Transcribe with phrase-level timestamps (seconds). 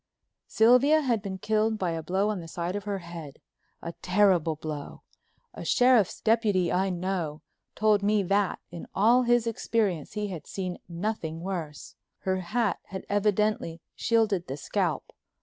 [0.47, 5.03] Sylvia had been killed by a blow on the side of her head—a terrible blow.
[5.53, 7.43] A sheriff's deputy I know
[7.75, 11.93] told me that in all his experience he had seen nothing worse.
[12.21, 15.11] Her hat had evidently shielded the scalp.